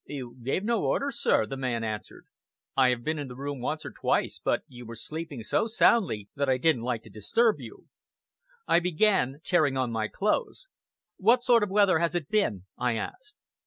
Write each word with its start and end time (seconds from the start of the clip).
"You 0.07 0.35
gave 0.41 0.63
no 0.63 0.83
orders, 0.83 1.21
sir," 1.21 1.45
the 1.45 1.57
man 1.57 1.83
answered. 1.83 2.25
"I 2.75 2.89
have 2.89 3.03
been 3.03 3.19
in 3.19 3.27
the 3.27 3.35
room 3.35 3.61
once 3.61 3.85
or 3.85 3.91
twice, 3.91 4.41
but 4.43 4.63
you 4.67 4.83
were 4.83 4.95
sleeping 4.95 5.43
so 5.43 5.67
soundly 5.67 6.27
that 6.35 6.49
I 6.49 6.57
didn't 6.57 6.81
like 6.81 7.03
to 7.03 7.11
disturb 7.11 7.59
you." 7.59 7.85
I 8.67 8.79
began 8.79 9.41
tearing 9.43 9.77
on 9.77 9.91
my 9.91 10.07
clothes. 10.07 10.69
"What 11.17 11.43
sort 11.43 11.61
of 11.61 11.69
weather 11.69 11.99
has 11.99 12.15
it 12.15 12.29
been?" 12.29 12.65
I 12.79 12.95
asked. 12.95 13.35